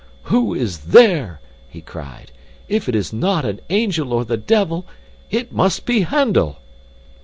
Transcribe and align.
'Who 0.23 0.55
is 0.55 0.79
there?' 0.79 1.39
he 1.69 1.79
cried. 1.79 2.31
'If 2.67 2.89
it 2.89 2.95
is 2.95 3.13
not 3.13 3.45
an 3.45 3.59
angel 3.69 4.13
or 4.13 4.25
the 4.25 4.35
devil, 4.35 4.87
it 5.29 5.53
must 5.53 5.85
be 5.85 5.99
Handel! 6.01 6.57